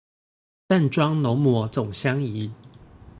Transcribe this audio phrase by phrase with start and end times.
[0.65, 2.51] 淡妝濃抹總相宜